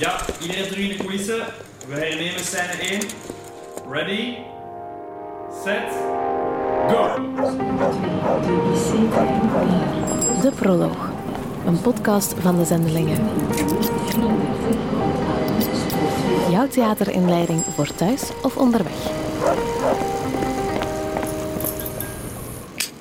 [0.00, 1.44] Ja, iedereen terug in de coulissen.
[1.86, 3.00] We hernemen scène 1.
[3.90, 4.36] Ready,
[5.64, 5.92] set,
[6.90, 7.14] go!
[10.40, 11.10] De Proloog,
[11.66, 13.28] een podcast van de Zendelingen.
[16.50, 19.19] Jouw theaterinleiding voor thuis of onderweg.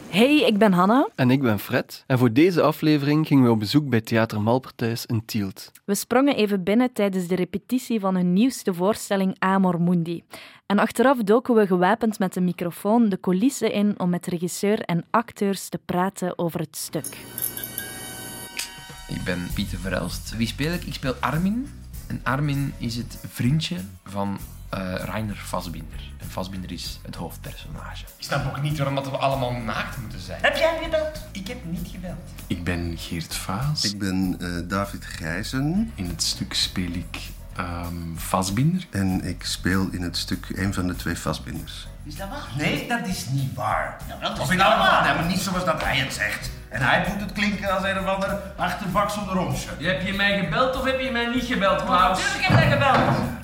[0.10, 1.10] Hey, ik ben Hanna.
[1.16, 2.04] En ik ben Fred.
[2.08, 5.72] En voor deze aflevering gingen we op bezoek bij Theater Malperthuis in Tielt.
[5.86, 10.24] We sprongen even binnen tijdens de repetitie van hun nieuwste voorstelling Amor Mundi.
[10.66, 15.06] En achteraf doken we gewapend met een microfoon de coulissen in om met regisseur en
[15.10, 17.18] acteurs te praten over het stuk.
[19.08, 20.38] Ik ben Pieter Verelst.
[20.38, 20.84] Wie speel ik?
[20.84, 21.68] Ik speel Armin.
[22.08, 24.38] En Armin is het vriendje van
[24.74, 26.00] uh, Rainer Vasbinder.
[26.18, 28.04] En Vasbinder is het hoofdpersonage.
[28.18, 30.42] Ik snap ook niet waarom dat we allemaal naakt moeten zijn.
[30.42, 31.22] Heb jij gebeld?
[31.32, 32.20] Ik heb niet gebeld.
[32.48, 33.84] Ik ben Geert Vaas.
[33.84, 35.92] Ik ben uh, David Gijzen.
[35.96, 37.20] In het stuk speel ik
[37.60, 38.88] um, Vasbinder.
[38.90, 41.88] En ik speel in het stuk een van de twee Vasbinders.
[42.04, 42.48] Is dat waar?
[42.58, 43.98] Nee, dat is niet waar.
[44.08, 46.50] Ja, dat is of in geval, nee, maar niet zoals dat hij het zegt.
[46.70, 49.70] En hij moet het klinken als een of ander achterbak zonder onsje.
[49.80, 52.20] Heb je mij gebeld of heb je mij niet gebeld, Klaus?
[52.20, 53.39] Natuurlijk heb ik gebeld.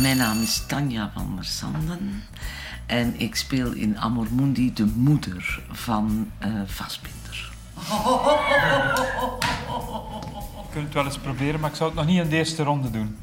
[0.00, 2.22] Mijn naam is Tanja van der Sanden.
[2.86, 7.52] En ik speel in Amor Mundi de moeder van uh, Vasbinder.
[10.68, 12.62] Je kunt het wel eens proberen, maar ik zou het nog niet in de eerste
[12.62, 13.16] ronde doen.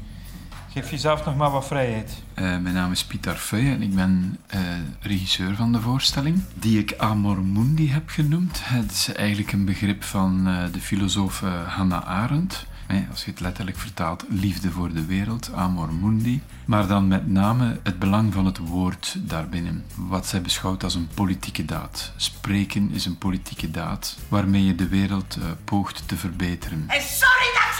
[0.72, 2.22] Geef jezelf nog maar wat vrijheid.
[2.34, 4.60] Uh, mijn naam is Pieter Feuy en ik ben uh,
[5.00, 8.60] regisseur van de voorstelling, die ik Amor Mundi heb genoemd.
[8.62, 12.66] Het is eigenlijk een begrip van uh, de filosoof Hannah Arendt.
[13.10, 16.42] Als je het letterlijk vertaalt, liefde voor de wereld, amor mundi.
[16.64, 19.84] Maar dan met name het belang van het woord daarbinnen.
[19.94, 22.12] Wat zij beschouwt als een politieke daad.
[22.16, 26.84] Spreken is een politieke daad waarmee je de wereld uh, poogt te verbeteren.
[26.86, 27.72] Hey, sorry dat ik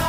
[0.00, 0.05] zo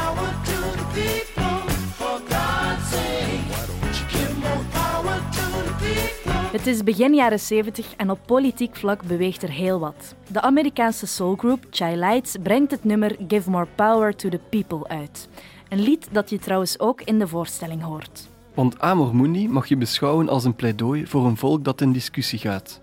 [6.57, 10.15] Het is begin jaren 70 en op politiek vlak beweegt er heel wat.
[10.31, 15.29] De Amerikaanse soulgroup Chai Lights brengt het nummer Give More Power to the People uit.
[15.69, 18.27] Een lied dat je trouwens ook in de voorstelling hoort.
[18.53, 22.39] Want Amor Mundi mag je beschouwen als een pleidooi voor een volk dat in discussie
[22.39, 22.81] gaat.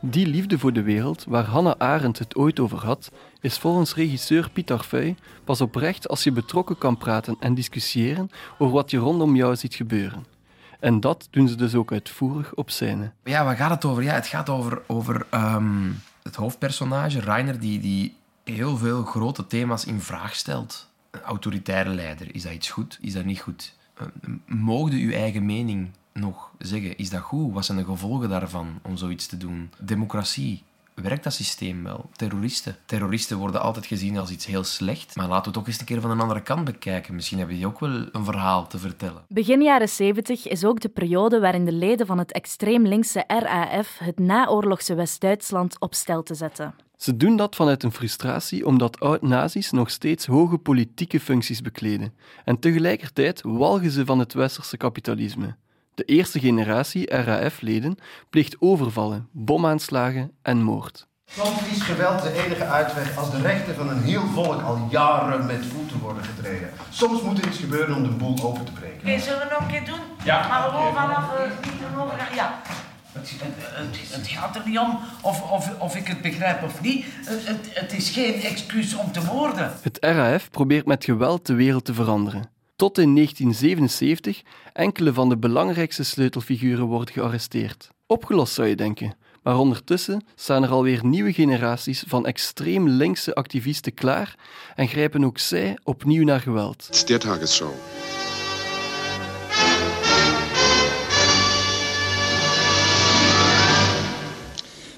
[0.00, 4.50] Die liefde voor de wereld, waar Hannah Arendt het ooit over had, is volgens regisseur
[4.50, 9.36] Pieter Feuy pas oprecht als je betrokken kan praten en discussiëren over wat je rondom
[9.36, 10.37] jou ziet gebeuren.
[10.78, 13.12] En dat doen ze dus ook uitvoerig op scène.
[13.24, 14.02] Ja, waar gaat het over?
[14.02, 19.84] Ja, het gaat over, over um, het hoofdpersonage, Rainer, die, die heel veel grote thema's
[19.84, 20.88] in vraag stelt.
[21.10, 22.98] Een autoritaire leider, is dat iets goed?
[23.00, 23.74] Is dat niet goed?
[24.00, 24.06] Uh,
[24.46, 26.96] moogde uw eigen mening nog zeggen?
[26.96, 27.52] Is dat goed?
[27.52, 29.70] Wat zijn de gevolgen daarvan om zoiets te doen?
[29.78, 30.62] Democratie,
[31.02, 32.10] werkt dat systeem wel?
[32.12, 32.76] Terroristen.
[32.86, 35.16] Terroristen worden altijd gezien als iets heel slecht.
[35.16, 37.14] Maar laten we toch eens een keer van een andere kant bekijken.
[37.14, 39.22] Misschien hebben die ook wel een verhaal te vertellen.
[39.28, 43.98] Begin jaren 70 is ook de periode waarin de leden van het extreem linkse RAF
[43.98, 46.74] het naoorlogse West-Duitsland op stel te zetten.
[46.96, 52.14] Ze doen dat vanuit een frustratie omdat oud-nazi's nog steeds hoge politieke functies bekleden.
[52.44, 55.56] En tegelijkertijd walgen ze van het westerse kapitalisme.
[55.98, 57.98] De eerste generatie RAF-leden
[58.30, 61.06] pleegt overvallen, bomaanslagen en moord.
[61.24, 65.46] Soms is geweld de enige uitweg als de rechten van een heel volk al jaren
[65.46, 66.70] met voeten worden getreden.
[66.90, 69.00] Soms moet er iets gebeuren om de boel open te breken.
[69.00, 70.00] Oké, zullen we nog een keer doen?
[70.24, 70.48] Ja.
[70.48, 72.34] Maar gewoon vanaf uh, niet overgaan.
[72.34, 72.62] Ja.
[73.12, 76.80] Het, het, het, het, gaat er niet om of, of, of ik het begrijp of
[76.80, 77.06] niet.
[77.24, 79.72] Het, het is geen excuus om te moorden.
[79.82, 85.36] Het RAF probeert met geweld de wereld te veranderen tot in 1977 enkele van de
[85.36, 87.88] belangrijkste sleutelfiguren worden gearresteerd.
[88.06, 93.94] Opgelost zou je denken, maar ondertussen staan er alweer nieuwe generaties van extreem linkse activisten
[93.94, 94.34] klaar
[94.74, 96.86] en grijpen ook zij opnieuw naar geweld.
[96.86, 97.72] Het is Tagesshow.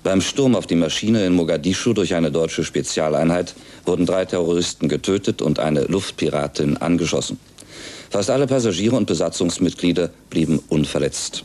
[0.02, 3.54] Beim Sturm auf die Maschine in Mogadischu durch eine deutsche Spezialeinheit
[3.84, 7.38] wurden drei Terroristen getötet und eine Luftpiratin angeschossen.
[8.10, 11.44] Fast alle Passagiere und Besatzungsmitglieder blieben unverletzt.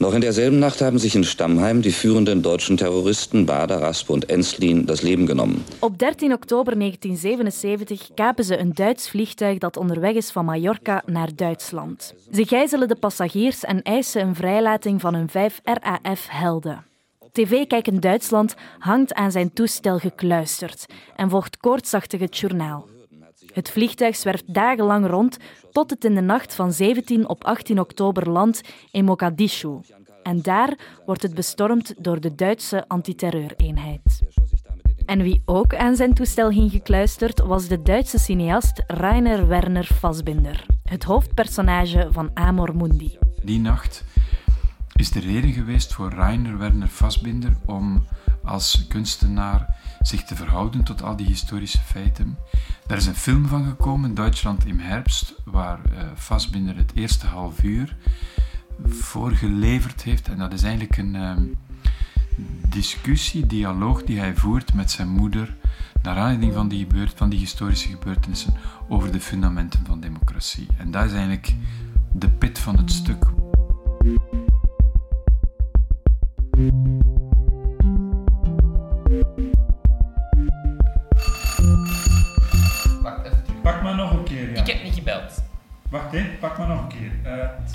[0.00, 4.30] Noch in derselben Nacht haben sich in Stammheim die führenden deutschen Terroristen Bader, Raspe und
[4.30, 5.64] Enslin das Leben genommen.
[5.80, 11.28] Op 13 oktober 1977 kapen ze een Duits vliegtuig dat onderweg is van Mallorca naar
[11.34, 12.14] Duitsland.
[12.32, 16.84] Ze gijzelen de passagiers en eisen een vrijlating van hun vijf RAF-helden.
[17.32, 22.86] TV-kijk in Duitsland hangt aan zijn toestel gekluisterd en volgt koortsachtig het journaal.
[23.52, 25.36] Het vliegtuig zwerft dagenlang rond
[25.72, 28.60] tot het in de nacht van 17 op 18 oktober landt
[28.90, 29.80] in Mogadishu.
[30.22, 34.20] En daar wordt het bestormd door de Duitse antiterreureenheid.
[35.06, 40.66] En wie ook aan zijn toestel ging gekluisterd was de Duitse cineast Rainer Werner Fassbinder,
[40.82, 43.18] het hoofdpersonage van Amor Mundi.
[43.42, 44.04] Die nacht
[44.94, 48.06] is de reden geweest voor Rainer Werner Fassbinder om
[48.44, 52.38] als kunstenaar zich te verhouden tot al die historische feiten.
[52.90, 57.62] Daar is een film van gekomen, Duitsland im Herbst, waar uh, Fassbinder het eerste half
[57.62, 57.96] uur
[58.86, 60.28] voor geleverd heeft.
[60.28, 61.32] En dat is eigenlijk een uh,
[62.68, 65.56] discussie, dialoog die hij voert met zijn moeder
[66.02, 68.54] naar aanleiding van die, van die historische gebeurtenissen
[68.88, 70.66] over de fundamenten van democratie.
[70.78, 71.54] En dat is eigenlijk
[72.12, 73.24] de pit van het stuk.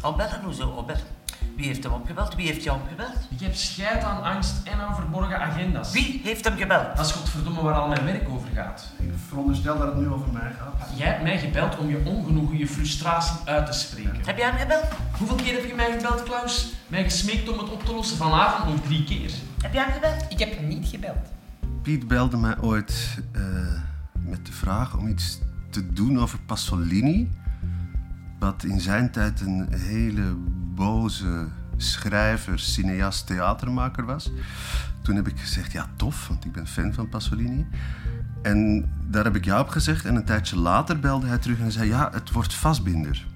[0.06, 0.72] Al bellen, hoezo?
[0.72, 1.04] Al bellen.
[1.56, 2.36] Wie heeft hem opgebeld?
[2.36, 3.16] Wie heeft jou opgebeld?
[3.30, 5.92] Ik heb scheid aan angst en aan verborgen agenda's.
[5.92, 6.96] Wie heeft hem gebeld?
[6.96, 8.88] Dat is godverdomme waar al mijn werk over gaat.
[8.98, 10.90] Ik veronderstel dat het nu over mij gaat.
[10.96, 14.20] Jij hebt mij gebeld om je ongenoegen, je frustratie uit te spreken.
[14.26, 14.86] Heb jij hem gebeld?
[15.18, 16.74] Hoeveel keer heb je mij gebeld, Klaus?
[16.88, 19.32] Mij gesmeekt om het op te lossen vanavond nog drie keer.
[19.62, 20.26] Heb jij hem gebeld?
[20.30, 21.28] Ik heb niet gebeld.
[21.82, 23.42] Piet belde mij ooit uh,
[24.14, 27.30] met de vraag om iets te doen over Pasolini.
[28.46, 30.36] Wat in zijn tijd een hele
[30.76, 31.48] boze
[31.78, 34.32] schrijver, cineast, theatermaker was.
[35.02, 37.66] Toen heb ik gezegd, ja tof, want ik ben fan van Pasolini.
[38.42, 40.06] En daar heb ik ja op gezegd.
[40.06, 43.28] En een tijdje later belde hij terug en zei, ja, het wordt vastbinder.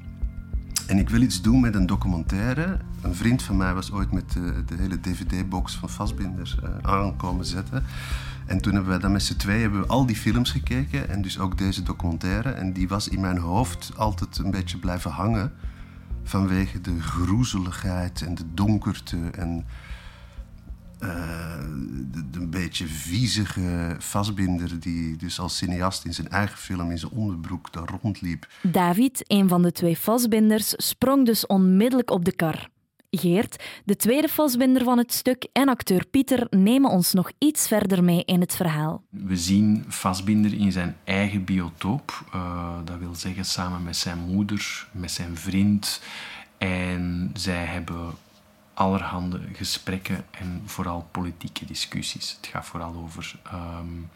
[0.87, 2.77] En ik wil iets doen met een documentaire.
[3.01, 7.45] Een vriend van mij was ooit met de, de hele dvd-box van Vastbinders uh, aankomen
[7.45, 7.83] zetten.
[8.45, 11.09] En toen hebben we dat met z'n twee hebben we al die films gekeken.
[11.09, 12.49] En dus ook deze documentaire.
[12.49, 15.53] En die was in mijn hoofd altijd een beetje blijven hangen.
[16.23, 19.65] Vanwege de groezeligheid en de donkerte en
[20.99, 26.97] de, de, een beetje viezige vastbinder die dus als cineast in zijn eigen film in
[26.97, 28.47] zijn onderbroek daar rondliep.
[28.61, 32.69] David, een van de twee vastbinders, sprong dus onmiddellijk op de kar.
[33.11, 38.03] Geert, de tweede vastbinder van het stuk, en acteur Pieter nemen ons nog iets verder
[38.03, 39.03] mee in het verhaal.
[39.09, 42.23] We zien vastbinder in zijn eigen biotoop.
[42.35, 46.01] Uh, dat wil zeggen samen met zijn moeder, met zijn vriend.
[46.57, 48.13] En zij hebben
[48.73, 52.37] allerhande gesprekken en vooral politieke discussies.
[52.41, 54.09] Het gaat vooral over um,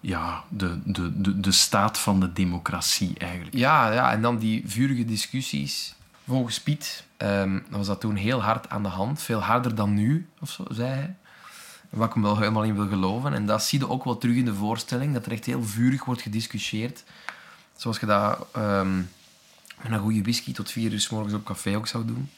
[0.00, 3.56] ja, de, de, de, de staat van de democratie eigenlijk.
[3.56, 5.94] Ja, ja, en dan die vurige discussies.
[6.26, 9.22] Volgens Piet um, was dat toen heel hard aan de hand.
[9.22, 11.16] Veel harder dan nu, of zo, zei hij.
[11.90, 13.34] Wat ik hem wel helemaal in wil geloven.
[13.34, 15.14] En dat zie je ook wel terug in de voorstelling.
[15.14, 17.04] Dat er echt heel vurig wordt gediscussieerd.
[17.76, 19.10] Zoals je dat um,
[19.82, 22.30] met een goede whisky tot vier uur s morgens op café ook zou doen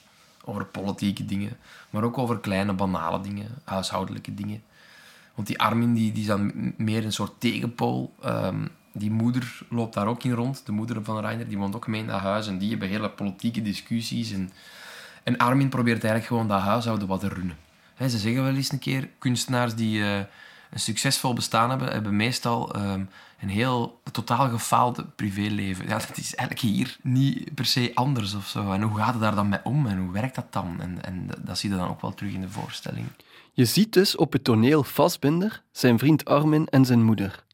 [0.44, 1.56] over politieke dingen,
[1.90, 4.62] maar ook over kleine, banale dingen, huishoudelijke dingen.
[5.34, 8.14] Want die Armin die, die is dan meer een soort tegenpool.
[8.24, 8.68] Um,
[8.98, 12.00] die moeder loopt daar ook in rond, de moeder van Reiner, die woont ook mee
[12.00, 14.32] in dat huis en die hebben hele politieke discussies.
[14.32, 14.50] En,
[15.22, 17.56] en Armin probeert eigenlijk gewoon dat huishouden wat te runnen.
[17.98, 20.16] Ze zeggen wel eens een keer, kunstenaars die uh,
[20.70, 23.08] een succesvol bestaan hebben, hebben meestal um,
[23.40, 25.88] een heel totaal gefaalde privéleven.
[25.88, 28.72] Ja, dat is eigenlijk hier niet per se anders of zo.
[28.72, 30.81] En hoe gaat het daar dan mee om en hoe werkt dat dan?
[30.81, 33.06] En, en dat zie je dan ook wel terug in de voorstelling.
[33.52, 37.44] Je ziet dus op het toneel Vastbinder, zijn vriend Armin en zijn moeder.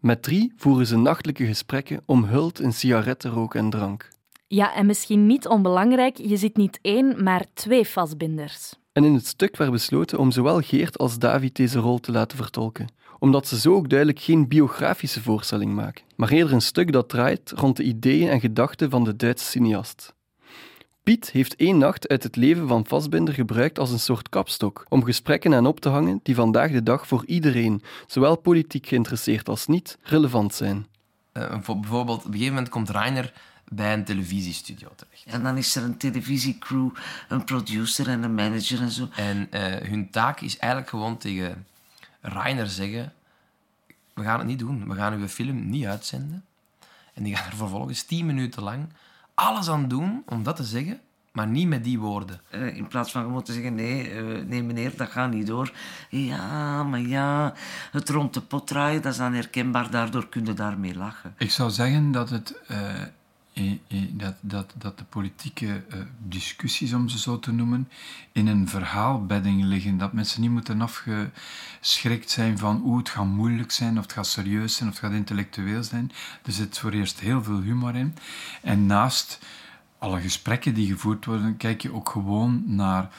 [0.00, 4.08] Met drie voeren ze nachtelijke gesprekken omhuld in sigarettenrook en drank.
[4.46, 8.74] Ja, en misschien niet onbelangrijk, je ziet niet één, maar twee vastbinders.
[8.92, 12.36] En in het stuk werd besloten om zowel Geert als David deze rol te laten
[12.36, 12.86] vertolken
[13.18, 17.52] omdat ze zo ook duidelijk geen biografische voorstelling maken, maar eerder een stuk dat draait
[17.56, 20.16] rond de ideeën en gedachten van de Duitse cineast.
[21.08, 25.04] Piet heeft één nacht uit het leven van Vastbinder gebruikt als een soort kapstok om
[25.04, 29.66] gesprekken aan op te hangen die vandaag de dag voor iedereen, zowel politiek geïnteresseerd als
[29.66, 30.86] niet, relevant zijn.
[31.32, 33.32] Uh, bijvoorbeeld, op een gegeven moment komt Rainer
[33.68, 35.24] bij een televisiestudio terecht.
[35.26, 36.88] En dan is er een televisiecrew,
[37.28, 39.08] een producer en een manager en zo.
[39.16, 41.66] En uh, hun taak is eigenlijk gewoon tegen
[42.20, 43.12] Rainer zeggen:
[44.14, 46.44] We gaan het niet doen, we gaan uw film niet uitzenden.
[47.14, 48.88] En die gaan er vervolgens tien minuten lang
[49.38, 51.00] alles aan doen om dat te zeggen,
[51.32, 52.40] maar niet met die woorden.
[52.54, 55.72] Uh, in plaats van gewoon te zeggen: nee, uh, nee, meneer, dat gaat niet door.
[56.10, 57.54] Ja, maar ja,
[57.90, 61.34] het rond de pot draaien, dat is dan herkenbaar, daardoor kun je daarmee lachen.
[61.38, 62.62] Ik zou zeggen dat het.
[62.70, 63.02] Uh
[64.12, 67.88] dat, dat, dat de politieke uh, discussies, om ze zo te noemen,
[68.32, 69.98] in een verhaalbedding liggen.
[69.98, 74.26] Dat mensen niet moeten afgeschrikt zijn van hoe het gaat moeilijk zijn, of het gaat
[74.26, 76.12] serieus zijn, of het gaat intellectueel zijn.
[76.42, 78.14] Er zit voor eerst heel veel humor in.
[78.62, 79.38] En naast
[79.98, 83.10] alle gesprekken die gevoerd worden, kijk je ook gewoon naar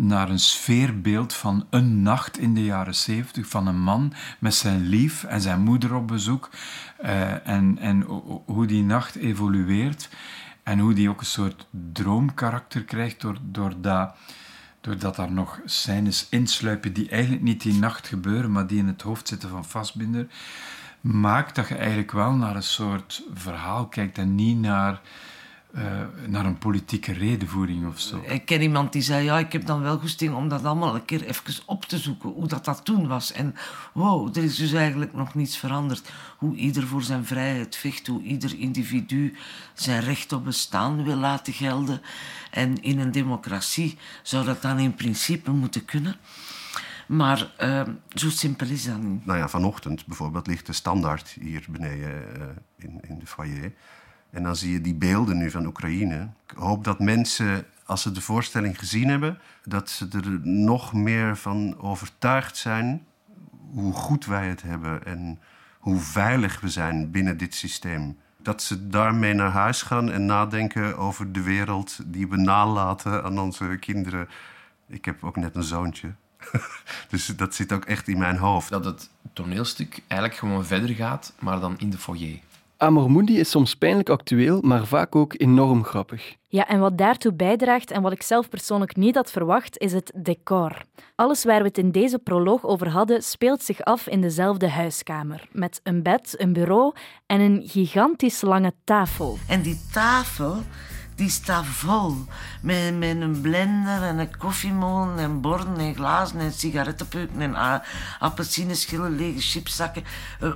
[0.00, 4.86] naar een sfeerbeeld van een nacht in de jaren zeventig, van een man met zijn
[4.86, 6.50] lief en zijn moeder op bezoek.
[7.04, 8.02] Uh, en en
[8.46, 10.08] hoe die nacht evolueert
[10.62, 14.14] en hoe die ook een soort droomkarakter krijgt doordat,
[14.80, 19.02] doordat daar nog scènes insluipen die eigenlijk niet die nacht gebeuren, maar die in het
[19.02, 20.26] hoofd zitten van Vastbinder,
[21.00, 25.00] maakt dat je eigenlijk wel naar een soort verhaal kijkt en niet naar
[25.74, 25.82] uh,
[26.26, 28.22] naar een politieke redenvoering of zo.
[28.26, 31.04] Ik ken iemand die zei, ja, ik heb dan wel goesting om dat allemaal een
[31.04, 33.32] keer even op te zoeken, hoe dat, dat toen was.
[33.32, 33.54] En
[33.92, 36.12] wow, er is dus eigenlijk nog niets veranderd.
[36.38, 39.36] Hoe ieder voor zijn vrijheid vecht, hoe ieder individu
[39.74, 42.00] zijn recht op bestaan wil laten gelden.
[42.50, 46.16] En in een democratie zou dat dan in principe moeten kunnen.
[47.06, 47.82] Maar uh,
[48.14, 49.26] zo simpel is dat niet.
[49.26, 52.44] Nou ja, vanochtend bijvoorbeeld ligt de standaard hier beneden uh,
[52.76, 53.72] in, in de foyer.
[54.30, 56.28] En dan zie je die beelden nu van Oekraïne.
[56.46, 61.36] Ik hoop dat mensen, als ze de voorstelling gezien hebben, dat ze er nog meer
[61.36, 63.06] van overtuigd zijn
[63.72, 65.38] hoe goed wij het hebben en
[65.78, 68.18] hoe veilig we zijn binnen dit systeem.
[68.36, 73.38] Dat ze daarmee naar huis gaan en nadenken over de wereld die we nalaten aan
[73.38, 74.28] onze kinderen.
[74.86, 76.14] Ik heb ook net een zoontje.
[77.10, 78.68] dus dat zit ook echt in mijn hoofd.
[78.68, 82.38] Dat het toneelstuk eigenlijk gewoon verder gaat, maar dan in de foyer.
[82.80, 86.34] Amormundi is soms pijnlijk actueel, maar vaak ook enorm grappig.
[86.48, 90.12] Ja, en wat daartoe bijdraagt en wat ik zelf persoonlijk niet had verwacht, is het
[90.16, 90.82] decor.
[91.14, 95.48] Alles waar we het in deze proloog over hadden, speelt zich af in dezelfde huiskamer.
[95.52, 96.92] Met een bed, een bureau
[97.26, 99.38] en een gigantisch lange tafel.
[99.48, 100.54] En die tafel
[101.18, 102.24] die staat vol.
[102.60, 107.82] Met, met een blender en een koffiemolen en borden en glazen en sigarettenpeuken en
[108.18, 110.04] appelsineschillen, lege chipszakken.
[110.42, 110.50] Uh,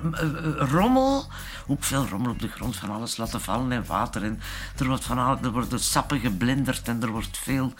[0.57, 1.26] rommel.
[1.66, 4.23] Ook veel rommel op de grond, van alles laten vallen en water.
[4.23, 4.40] En
[4.78, 7.73] er, wordt van alles, er worden sappen geblenderd en er wordt veel...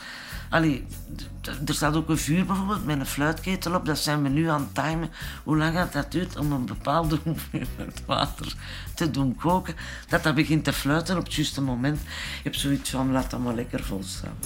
[0.51, 0.87] Allee,
[1.67, 3.87] er staat ook een vuur bijvoorbeeld met een fluitketel op.
[3.87, 5.11] Dat zijn we nu aan het timen.
[5.45, 8.55] Hoe lang dat duurt om een bepaalde hoeveelheid water
[8.95, 9.75] te doen koken.
[10.09, 12.01] Dat dat begint te fluiten op het juiste moment.
[12.01, 14.37] Je hebt zoiets van, laat dat maar lekker vol staan.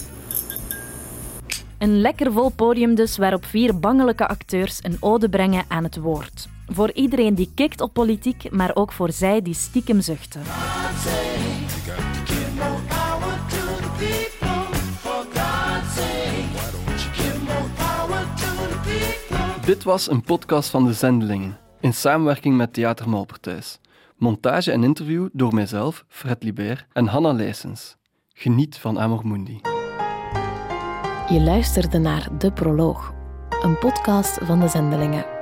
[1.79, 6.49] Een lekker vol podium dus, waarop vier bangelijke acteurs een ode brengen aan het woord.
[6.67, 10.43] Voor iedereen die kikt op politiek, maar ook voor zij die stiekem zuchten.
[19.65, 23.79] Dit was een podcast van de Zendelingen, in samenwerking met Theater Malperthuis.
[24.17, 27.97] Montage en interview door mijzelf, Fred Libert en Hanna Leijsens.
[28.39, 29.61] Geniet van Amor Mundi.
[31.29, 33.15] Je luisterde naar De Proloog,
[33.63, 35.36] een podcast van de Zendelingen.